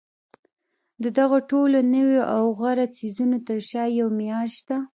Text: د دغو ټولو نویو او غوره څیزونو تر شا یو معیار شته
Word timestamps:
د 1.03 1.05
دغو 1.17 1.37
ټولو 1.49 1.77
نویو 1.93 2.23
او 2.35 2.43
غوره 2.57 2.85
څیزونو 2.97 3.37
تر 3.47 3.57
شا 3.69 3.83
یو 3.99 4.07
معیار 4.17 4.47
شته 4.57 4.75